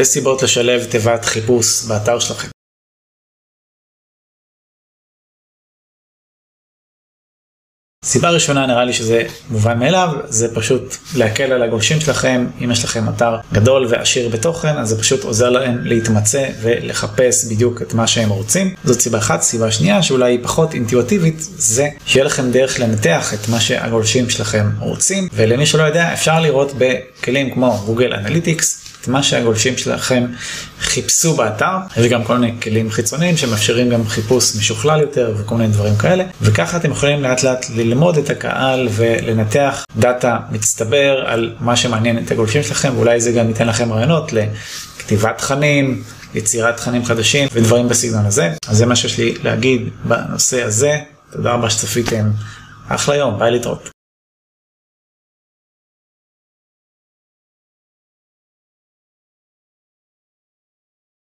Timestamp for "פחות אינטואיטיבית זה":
20.42-21.88